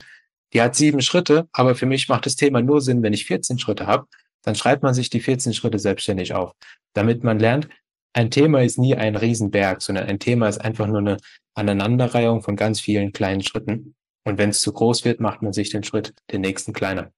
[0.53, 3.59] die hat sieben Schritte, aber für mich macht das Thema nur Sinn, wenn ich 14
[3.59, 4.07] Schritte habe,
[4.43, 6.53] dann schreibt man sich die 14 Schritte selbstständig auf,
[6.93, 7.67] damit man lernt,
[8.13, 11.17] ein Thema ist nie ein Riesenberg, sondern ein Thema ist einfach nur eine
[11.53, 13.95] Aneinanderreihung von ganz vielen kleinen Schritten.
[14.25, 17.11] Und wenn es zu groß wird, macht man sich den Schritt, den nächsten kleiner.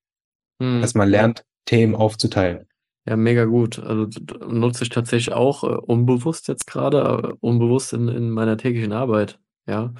[0.62, 0.82] Hm.
[0.82, 2.68] Dass man lernt, Themen aufzuteilen.
[3.08, 3.80] Ja, mega gut.
[3.80, 4.08] Also
[4.48, 9.40] nutze ich tatsächlich auch äh, unbewusst jetzt gerade, äh, unbewusst in, in meiner täglichen Arbeit.
[9.68, 9.94] Ja.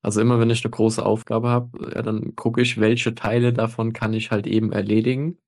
[0.00, 3.92] Also immer wenn ich eine große Aufgabe habe, ja, dann gucke ich, welche Teile davon
[3.92, 5.38] kann ich halt eben erledigen.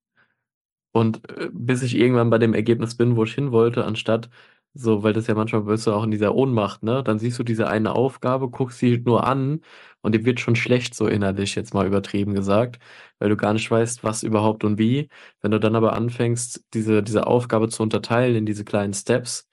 [0.91, 4.29] Und äh, bis ich irgendwann bei dem Ergebnis bin, wo ich hin wollte, anstatt
[4.73, 7.03] so, weil das ja manchmal wirst du auch in dieser Ohnmacht, ne?
[7.03, 9.61] Dann siehst du diese eine Aufgabe, guckst sie nur an
[10.01, 12.79] und dir wird schon schlecht, so innerlich, jetzt mal übertrieben gesagt,
[13.19, 15.09] weil du gar nicht weißt, was überhaupt und wie.
[15.41, 19.47] Wenn du dann aber anfängst, diese, diese Aufgabe zu unterteilen in diese kleinen Steps,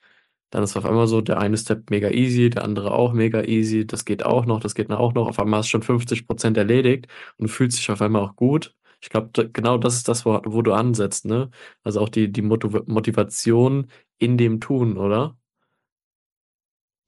[0.49, 3.85] dann ist auf einmal so, der eine Step mega easy, der andere auch mega easy,
[3.87, 5.27] das geht auch noch, das geht auch noch.
[5.27, 8.73] Auf einmal hast du schon 50% erledigt und fühlst dich auf einmal auch gut.
[9.01, 11.51] Ich glaube, genau das ist das, wo, wo du ansetzt, ne?
[11.83, 15.37] Also auch die, die Motiv Motivation in dem Tun, oder?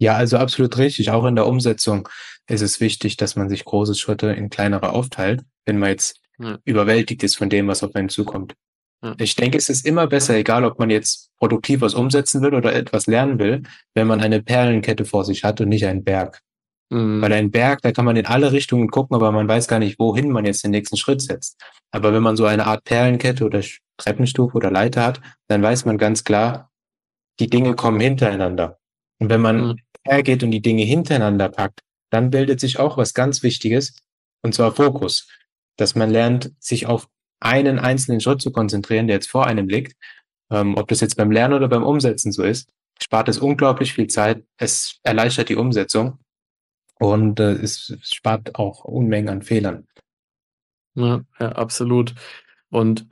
[0.02, 1.12] Ja, also absolut richtig.
[1.12, 2.08] Auch in der Umsetzung
[2.48, 6.58] ist es wichtig, dass man sich große Schritte in kleinere aufteilt, wenn man jetzt Ja.
[6.64, 8.54] überwältigt ist von dem, was auf einen zukommt.
[9.04, 9.16] Ja.
[9.20, 12.74] Ich denke, es ist immer besser, egal ob man jetzt produktiv was umsetzen will oder
[12.74, 16.40] etwas lernen will, wenn man eine Perlenkette vor sich hat und nicht einen Berg.
[16.90, 17.22] Mhm.
[17.22, 20.00] Weil ein Berg, da kann man in alle Richtungen gucken, aber man weiß gar nicht,
[20.00, 21.62] wohin man jetzt den nächsten Schritt setzt.
[21.92, 23.62] Aber wenn man so eine Art Perlenkette oder
[23.98, 26.72] Treppenstufe oder Leiter hat, dann weiß man ganz klar,
[27.40, 28.80] die Dinge kommen hintereinander.
[29.20, 29.76] Und wenn man Mhm.
[30.06, 33.96] hergeht und die Dinge hintereinander packt, dann bildet sich auch was ganz Wichtiges,
[34.42, 35.28] und zwar Fokus.
[35.78, 37.08] Dass man lernt, sich auf
[37.40, 39.96] einen einzelnen Schritt zu konzentrieren, der jetzt vor einem liegt.
[40.52, 42.70] Ähm, ob das jetzt beim Lernen oder beim Umsetzen so ist,
[43.02, 44.44] spart es unglaublich viel Zeit.
[44.58, 46.20] Es erleichtert die Umsetzung
[47.00, 49.88] und äh, es spart auch Unmengen an Fehlern.
[51.00, 52.14] Ja, ja, absolut.
[52.70, 53.08] Und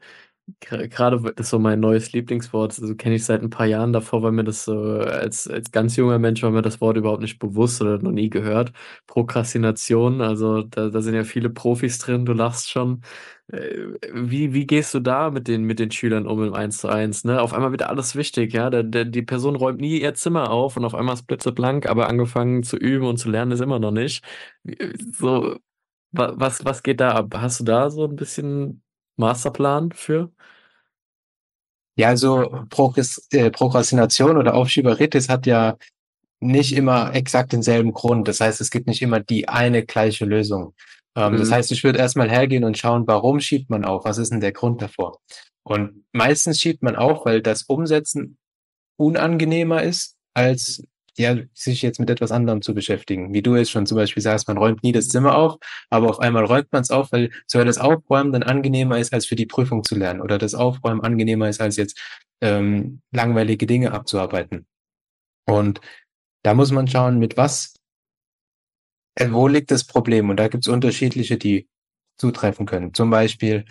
[0.61, 3.93] gerade das so mein neues Lieblingswort, also kenne ich seit ein paar Jahren.
[3.93, 7.21] Davor war mir das so, als, als ganz junger Mensch war mir das Wort überhaupt
[7.21, 8.73] nicht bewusst oder noch nie gehört.
[9.07, 13.01] Prokrastination, also da, da sind ja viele Profis drin, du lachst schon.
[13.51, 13.77] Äh,
[14.13, 17.23] Wie, wie gehst du da mit den, mit den Schülern um im 1 zu 1,
[17.25, 17.41] ne?
[17.41, 18.69] Auf einmal wird alles wichtig, ja.
[18.71, 22.09] Der, der, die Person räumt nie ihr Zimmer auf und auf einmal ist blitzeblank, aber
[22.09, 24.23] angefangen zu üben und zu lernen ist immer noch nicht.
[25.19, 25.57] So,
[26.11, 27.33] Was, was geht da ab?
[27.35, 28.81] Hast du da so ein bisschen
[29.17, 30.31] Masterplan für?
[31.95, 35.77] Ja, also Prokras- äh, Prokrastination oder Aufschieberitis hat ja
[36.39, 38.27] nicht immer exakt denselben Grund.
[38.27, 40.75] Das heißt, es gibt nicht immer die eine gleiche Lösung.
[41.15, 41.53] Ähm, Das Mhm.
[41.53, 44.05] heißt, ich würde erstmal hergehen und schauen, warum schiebt man auf?
[44.05, 45.19] Was ist denn der Grund davor?
[45.63, 48.37] Und meistens schiebt man auf, weil das Umsetzen
[48.97, 50.83] unangenehmer ist, als
[51.17, 53.33] ja, sich jetzt mit etwas anderem zu beschäftigen.
[53.33, 55.57] Wie du jetzt schon zum Beispiel sagst, man räumt nie das Zimmer auf,
[55.89, 59.25] aber auf einmal räumt man es auf, weil soll das Aufräumen dann angenehmer ist, als
[59.25, 61.99] für die Prüfung zu lernen oder das Aufräumen angenehmer ist, als jetzt
[62.41, 64.67] ähm, langweilige Dinge abzuarbeiten.
[65.47, 65.81] Und
[66.43, 67.75] da muss man schauen, mit was,
[69.15, 70.29] äh, wo liegt das Problem?
[70.29, 71.67] Und da gibt es unterschiedliche, die
[72.17, 72.93] zutreffen können.
[72.93, 73.65] Zum Beispiel,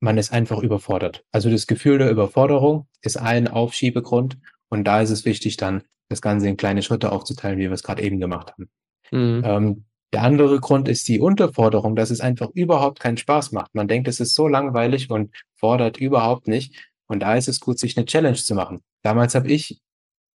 [0.00, 1.24] man ist einfach überfordert.
[1.30, 4.38] Also das Gefühl der Überforderung ist ein Aufschiebegrund.
[4.68, 7.82] Und da ist es wichtig, dann das Ganze in kleine Schritte aufzuteilen, wie wir es
[7.82, 8.68] gerade eben gemacht haben.
[9.10, 9.42] Mhm.
[9.44, 13.74] Ähm, der andere Grund ist die Unterforderung, dass es einfach überhaupt keinen Spaß macht.
[13.74, 16.90] Man denkt, es ist so langweilig und fordert überhaupt nicht.
[17.06, 18.82] Und da ist es gut, sich eine Challenge zu machen.
[19.02, 19.80] Damals habe ich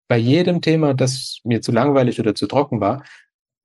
[0.07, 3.03] bei jedem Thema, das mir zu langweilig oder zu trocken war,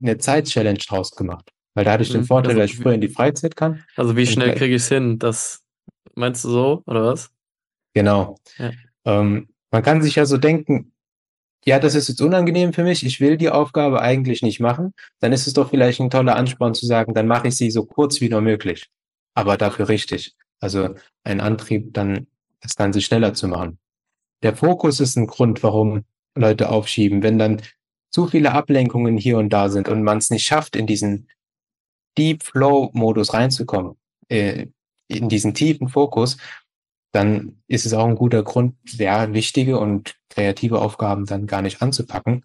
[0.03, 1.51] eine Zeit-Challenge draus gemacht.
[1.75, 2.27] Weil da hatte ich den Mhm.
[2.27, 3.85] Vorteil, Also dass ich früher in die Freizeit kann.
[3.97, 5.19] Also wie schnell kriege ich es hin?
[5.19, 5.63] Das
[6.15, 7.31] meinst du so, oder was?
[7.95, 8.37] Genau.
[8.59, 8.71] Ja.
[9.07, 10.93] Ähm, man kann sich ja so denken,
[11.65, 15.33] ja, das ist jetzt unangenehm für mich, ich will die Aufgabe eigentlich nicht machen, dann
[15.33, 18.21] ist es doch vielleicht ein toller Ansporn zu sagen, dann mache ich sie so kurz
[18.21, 18.89] wie nur möglich,
[19.35, 20.35] aber dafür richtig.
[20.61, 20.95] Also
[21.25, 22.27] ein Antrieb, dann
[22.61, 23.79] das Ganze schneller zu machen.
[24.43, 26.05] Der Fokus ist ein Grund, warum
[26.37, 27.23] Leute aufschieben.
[27.23, 27.63] Wenn dann
[28.11, 31.29] zu viele Ablenkungen hier und da sind und man es nicht schafft, in diesen
[32.17, 33.97] Deep Flow-Modus reinzukommen,
[34.29, 34.67] äh,
[35.09, 36.37] in diesen tiefen Fokus,
[37.13, 41.83] dann ist es auch ein guter Grund, sehr wichtige und kreative Aufgaben dann gar nicht
[41.83, 42.45] anzupacken.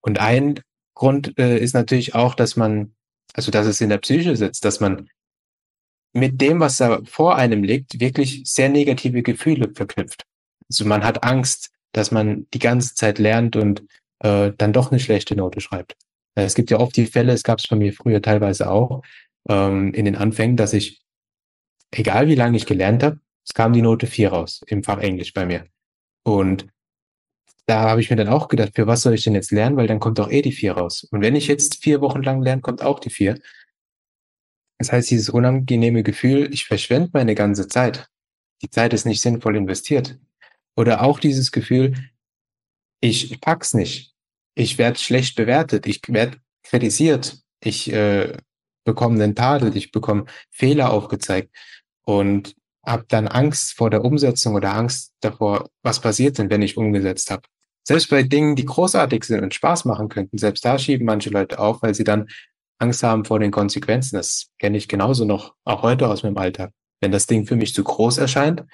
[0.00, 0.60] Und ein
[0.94, 2.94] Grund äh, ist natürlich auch, dass man,
[3.34, 5.08] also dass es in der Psyche sitzt, dass man
[6.12, 10.24] mit dem, was da vor einem liegt, wirklich sehr negative Gefühle verknüpft.
[10.68, 13.84] Also man hat Angst, dass man die ganze Zeit lernt und
[14.20, 15.96] äh, dann doch eine schlechte Note schreibt.
[16.34, 19.02] Äh, Es gibt ja oft die Fälle, es gab es bei mir früher teilweise auch,
[19.48, 21.00] ähm, in den Anfängen, dass ich,
[21.90, 25.32] egal wie lange ich gelernt habe, es kam die Note 4 raus im Fach Englisch
[25.32, 25.66] bei mir.
[26.22, 26.66] Und
[27.66, 29.76] da habe ich mir dann auch gedacht, für was soll ich denn jetzt lernen?
[29.76, 31.04] Weil dann kommt doch eh die vier raus.
[31.10, 33.38] Und wenn ich jetzt vier Wochen lang lerne, kommt auch die vier.
[34.78, 38.08] Das heißt, dieses unangenehme Gefühl, ich verschwende meine ganze Zeit.
[38.62, 40.18] Die Zeit ist nicht sinnvoll investiert.
[40.76, 41.94] Oder auch dieses Gefühl,
[43.00, 44.14] ich pack's nicht.
[44.54, 45.86] Ich werde schlecht bewertet.
[45.86, 47.38] Ich werde kritisiert.
[47.60, 48.36] Ich äh,
[48.84, 49.76] bekomme einen Tadel.
[49.76, 51.54] Ich bekomme Fehler aufgezeigt.
[52.02, 56.76] Und habe dann Angst vor der Umsetzung oder Angst davor, was passiert denn, wenn ich
[56.76, 57.42] umgesetzt habe.
[57.82, 61.58] Selbst bei Dingen, die großartig sind und Spaß machen könnten, selbst da schieben manche Leute
[61.58, 62.28] auf, weil sie dann
[62.78, 64.16] Angst haben vor den Konsequenzen.
[64.16, 66.72] Das kenne ich genauso noch, auch heute aus meinem Alltag.
[67.00, 68.64] Wenn das Ding für mich zu groß erscheint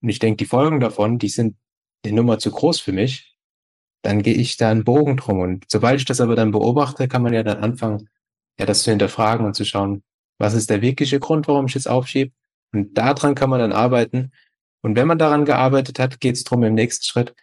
[0.00, 1.56] und ich denke, die Folgen davon, die sind
[2.04, 3.36] eine Nummer zu groß für mich,
[4.02, 5.40] dann gehe ich da einen Bogen drum.
[5.40, 8.08] Und sobald ich das aber dann beobachte, kann man ja dann anfangen,
[8.58, 10.02] ja, das zu hinterfragen und zu schauen,
[10.38, 12.32] was ist der wirkliche Grund, warum ich es aufschiebe?
[12.72, 14.32] Und daran kann man dann arbeiten.
[14.82, 17.34] Und wenn man daran gearbeitet hat, geht es darum, im nächsten Schritt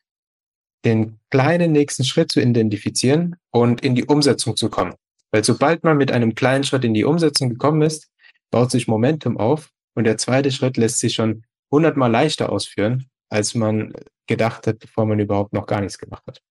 [0.86, 4.94] den kleinen nächsten Schritt zu identifizieren und in die Umsetzung zu kommen.
[5.32, 8.10] Weil sobald man mit einem kleinen Schritt in die Umsetzung gekommen ist,
[8.52, 13.56] baut sich Momentum auf und der zweite Schritt lässt sich schon hundertmal leichter ausführen, als
[13.56, 13.94] man
[14.28, 16.42] gedacht hat, bevor man überhaupt noch gar nichts gemacht hat.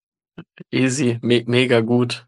[0.71, 2.27] Easy, me mega gut.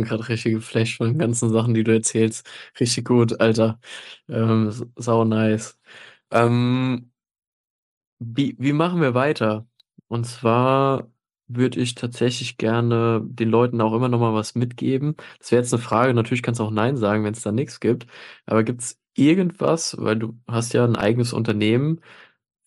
[0.00, 2.48] Bin gerade richtig geflasht von den ganzen Sachen, die du erzählst.
[2.80, 3.80] Richtig gut, Alter.
[4.28, 5.78] Ähm, sau nice.
[6.30, 7.10] Ähm,
[8.18, 9.66] wie, wie machen wir weiter?
[10.08, 11.10] Und zwar
[11.46, 15.16] würde ich tatsächlich gerne den Leuten auch immer noch mal was mitgeben.
[15.38, 17.80] Das wäre jetzt eine Frage, natürlich kannst du auch nein sagen, wenn es da nichts
[17.80, 18.06] gibt.
[18.46, 22.00] Aber gibt es irgendwas, weil du hast ja ein eigenes Unternehmen,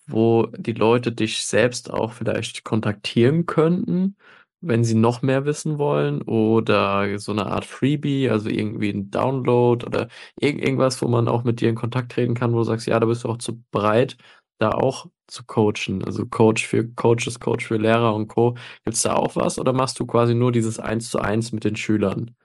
[0.08, 4.18] wo die Leute dich selbst auch vielleicht kontaktieren könnten,
[4.62, 9.86] wenn sie noch mehr wissen wollen oder so eine Art Freebie, also irgendwie ein Download
[9.86, 10.08] oder
[10.40, 13.00] irg irgendwas, wo man auch mit dir in Kontakt treten kann, wo du sagst, ja,
[13.00, 14.18] da bist du auch zu bereit,
[14.60, 16.04] da auch zu coachen.
[16.06, 18.56] Also Coach für Coaches, Coach für Lehrer und Co.
[18.86, 21.76] Gibt's da auch was oder machst du quasi nur dieses Eins zu eins mit den
[21.76, 22.36] Schülern?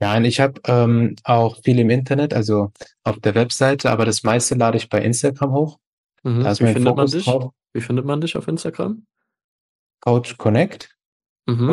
[0.00, 2.72] Und ich habe ähm, auch viel im Internet, also
[3.04, 5.78] auf der Webseite, aber das meiste lade ich bei Instagram hoch.
[6.22, 6.42] Mhm.
[6.42, 7.24] Da ist Wie mein findet man Fokus dich?
[7.24, 7.52] drauf.
[7.72, 9.04] Wie findet man dich auf Instagram?
[10.04, 10.94] Coach Connect
[11.46, 11.68] Mhm.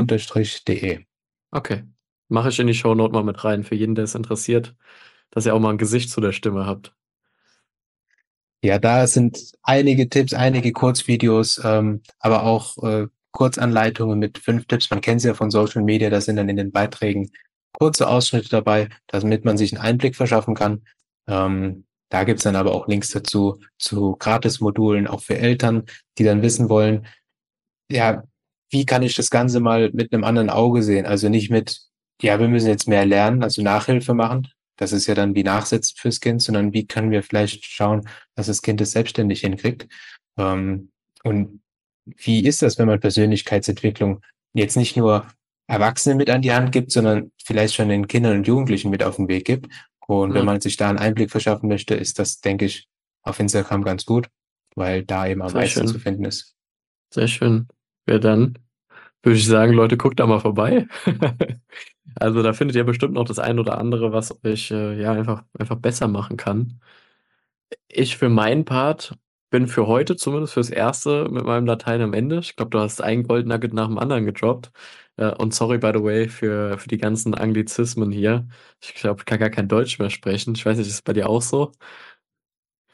[1.51, 1.83] Okay.
[2.29, 4.75] Mache ich in die Shownote mal mit rein, für jeden, der es interessiert,
[5.31, 6.93] dass ihr auch mal ein Gesicht zu der Stimme habt.
[8.63, 14.89] Ja, da sind einige Tipps, einige Kurzvideos, ähm, aber auch äh, Kurzanleitungen mit fünf Tipps.
[14.91, 17.31] Man kennt sie ja von Social Media, da sind dann in den Beiträgen
[17.71, 20.83] kurze Ausschnitte dabei, damit man sich einen Einblick verschaffen kann.
[21.27, 25.85] Ähm, da gibt's dann aber auch Links dazu, zu Gratis-Modulen, auch für Eltern,
[26.17, 27.07] die dann wissen wollen,
[27.91, 28.23] ja,
[28.69, 31.06] wie kann ich das Ganze mal mit einem anderen Auge sehen?
[31.06, 31.80] Also nicht mit,
[32.21, 34.47] ja, wir müssen jetzt mehr lernen, also Nachhilfe machen.
[34.77, 38.47] Das ist ja dann wie Nachsitzen fürs Kind, sondern wie können wir vielleicht schauen, dass
[38.47, 39.88] das Kind es selbstständig hinkriegt?
[40.38, 40.89] Ähm,
[41.23, 41.62] und
[42.06, 44.21] wie ist das, wenn man Persönlichkeitsentwicklung
[44.54, 45.27] jetzt nicht nur
[45.67, 49.17] Erwachsenen mit an die Hand gibt, sondern vielleicht schon den Kindern und Jugendlichen mit auf
[49.17, 49.67] den Weg gibt?
[50.08, 50.45] Und wenn Mhm.
[50.47, 52.88] man sich da einen Einblick verschaffen möchte, ist das, denke ich,
[53.23, 54.27] auf Instagram ganz gut,
[54.75, 55.88] weil da eben am Sehr meisten schön.
[55.88, 56.56] zu finden ist.
[57.13, 57.67] Sehr schön.
[58.07, 58.57] Ja, dann
[59.23, 60.87] würde ich sagen, Leute, guckt da mal vorbei.
[62.19, 65.43] Also da findet ihr bestimmt noch das ein oder andere, was euch äh, ja einfach,
[65.57, 66.81] einfach besser machen kann.
[67.87, 69.15] Ich für meinen Part
[69.49, 72.39] bin für heute zumindest fürs Erste mit meinem Latein am Ende.
[72.39, 74.71] Ich glaube, du hast ein Goldnugget nach dem anderen gedroppt.
[75.17, 78.47] Äh, und sorry, by the way, für, für die ganzen Anglizismen hier.
[78.81, 80.55] Ich glaube, ich kann gar kein Deutsch mehr sprechen.
[80.55, 81.71] Ich weiß nicht, ist es bei dir auch so?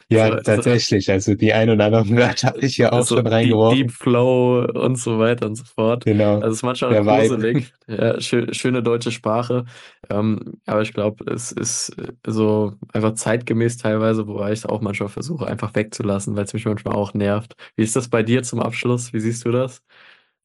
[0.10, 1.10] Ja, So, so, tatsächlich.
[1.12, 3.78] Also die ein oder anderen Wörter habe ich ja auch so schon reingeworfen.
[3.80, 6.06] Deep Flow und so weiter und so fort.
[6.06, 7.74] Genau, Also es ist manchmal der gruselig.
[7.88, 9.66] Ja, schö schöne deutsche Sprache.
[10.10, 14.82] Ähm, aber ich glaube, es ist äh, so einfach zeitgemäß teilweise, wobei ich es auch
[14.82, 17.56] manchmal versuche, einfach wegzulassen, weil es mich manchmal auch nervt.
[17.78, 19.14] Wie ist das bei dir zum Abschluss?
[19.14, 19.82] Wie siehst du das?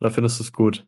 [0.00, 0.86] Oder findest du es gut?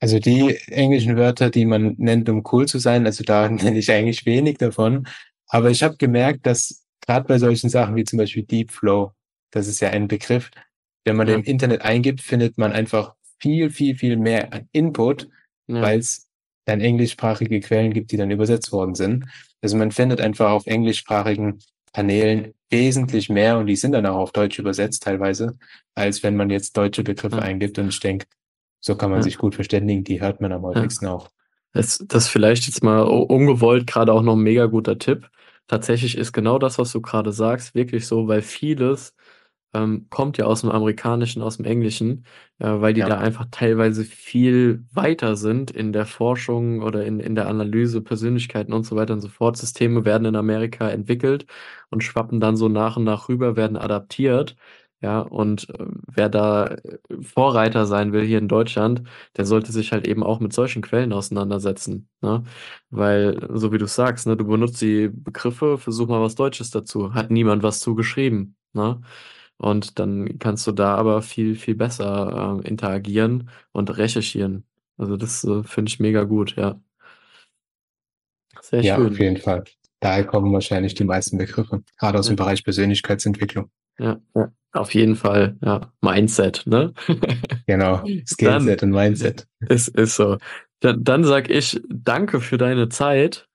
[0.00, 3.90] Also die englischen Wörter, die man nennt, um cool zu sein, also da nenne ich
[3.90, 5.06] eigentlich wenig davon.
[5.48, 9.12] Aber ich habe gemerkt, dass gerade bei solchen Sachen wie zum Beispiel Deep Flow,
[9.50, 10.50] das ist ja ein Begriff,
[11.04, 11.34] wenn man Ja.
[11.34, 15.28] den im Internet eingibt, findet man einfach viel, viel, viel mehr an Input,
[15.66, 15.80] Ja.
[15.82, 16.28] weil es
[16.66, 19.24] dann englischsprachige Quellen gibt, die dann übersetzt worden sind.
[19.62, 21.58] Also man findet einfach auf englischsprachigen
[21.92, 25.58] Kanälen wesentlich mehr und die sind dann auch auf Deutsch übersetzt teilweise,
[25.96, 27.42] als wenn man jetzt deutsche Begriffe Ja.
[27.42, 27.78] eingibt.
[27.78, 28.26] Und ich denke,
[28.80, 30.04] so kann man sich gut verständigen.
[30.04, 31.28] Die hört man am häufigsten auch.
[31.72, 35.28] Das, das vielleicht jetzt mal ungewollt gerade auch noch ein mega guter Tipp.
[35.70, 39.14] Tatsächlich ist genau das, was du gerade sagst, wirklich so, weil vieles
[39.74, 42.26] ähm, kommt ja aus dem Amerikanischen, aus dem Englischen,
[42.58, 43.06] äh, weil die Ja.
[43.06, 48.72] da einfach teilweise viel weiter sind in der Forschung oder in, in der Analyse, Persönlichkeiten
[48.72, 49.56] und so weiter und so fort.
[49.58, 51.46] Systeme werden in Amerika entwickelt
[51.90, 54.56] und schwappen dann so nach und nach rüber, werden adaptiert.
[55.02, 59.02] Ja, und äh, wer da äh, Vorreiter sein will hier in Deutschland,
[59.36, 62.44] der sollte sich halt eben auch mit solchen Quellen auseinandersetzen, ne?
[62.90, 67.14] Weil, so wie du sagst, ne, du benutzt die Begriffe, versuch mal was Deutsches dazu.
[67.14, 69.00] Hat niemand was zugeschrieben, ne?
[69.58, 74.66] Und dann kannst du da aber viel, viel besser äh, interagieren und recherchieren.
[74.98, 76.80] Also das äh, finde ich mega gut, ja.
[78.60, 79.20] Sehr Ja, auf schön.
[79.20, 79.64] jeden Fall.
[80.00, 83.70] Daher kommen wahrscheinlich die meisten Begriffe, gerade aus Ja, dem Bereich Persönlichkeitsentwicklung.
[83.98, 84.52] Ja, ja.
[84.72, 85.92] Auf jeden Fall, ja.
[86.00, 86.92] Mindset, ne?
[87.66, 89.46] Genau, Skillset und Mindset.
[89.68, 90.38] ist, ist so.
[90.80, 93.48] Dann, dann sag ich danke für deine Zeit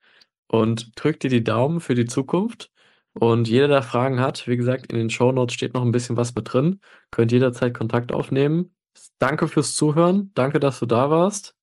[0.47, 2.69] und drück dir die Daumen für die Zukunft.
[3.13, 6.35] Und jeder, der Fragen hat, wie gesagt, in den Shownotes steht noch ein bisschen was
[6.35, 6.81] mit drin.
[7.11, 8.75] Könnt jederzeit Kontakt aufnehmen.
[9.19, 10.31] Danke fürs Zuhören.
[10.33, 11.55] Danke, dass du da warst.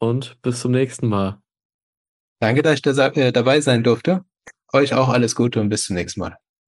[0.00, 1.40] Und bis zum nächsten Mal.
[2.40, 4.24] Danke, dass ich da, äh, dabei sein durfte.
[4.72, 6.36] Euch auch alles Gute und bis zum nächsten Mal.